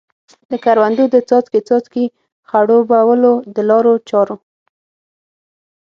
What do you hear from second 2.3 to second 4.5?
خړوبولو د لارو چارو.